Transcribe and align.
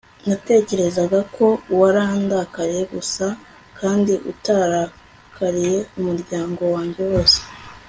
natekerezaga 0.27 1.19
ko 1.35 1.45
warandakariye 1.79 2.83
gusa 2.93 3.25
kandi 3.79 4.13
utarakariye 4.31 5.77
umuryango 5.99 6.61
wanjye 6.75 7.01
wose 7.11 7.39